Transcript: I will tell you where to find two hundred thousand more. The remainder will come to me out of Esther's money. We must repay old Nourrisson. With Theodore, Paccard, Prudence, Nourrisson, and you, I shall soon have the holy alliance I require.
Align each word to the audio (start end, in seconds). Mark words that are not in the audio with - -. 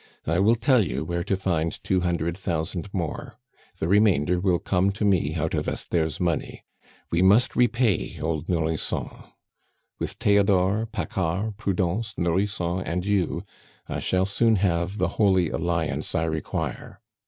I 0.25 0.39
will 0.39 0.55
tell 0.55 0.83
you 0.83 1.05
where 1.05 1.23
to 1.25 1.35
find 1.37 1.71
two 1.83 2.01
hundred 2.01 2.35
thousand 2.35 2.91
more. 2.91 3.35
The 3.77 3.87
remainder 3.87 4.39
will 4.39 4.57
come 4.57 4.91
to 4.93 5.05
me 5.05 5.35
out 5.35 5.53
of 5.53 5.67
Esther's 5.67 6.19
money. 6.19 6.63
We 7.11 7.21
must 7.21 7.55
repay 7.55 8.19
old 8.19 8.49
Nourrisson. 8.49 9.09
With 9.99 10.13
Theodore, 10.13 10.87
Paccard, 10.91 11.57
Prudence, 11.57 12.15
Nourrisson, 12.17 12.79
and 12.83 13.05
you, 13.05 13.43
I 13.87 13.99
shall 13.99 14.25
soon 14.25 14.55
have 14.55 14.97
the 14.97 15.07
holy 15.19 15.51
alliance 15.51 16.15
I 16.15 16.23
require. 16.23 16.99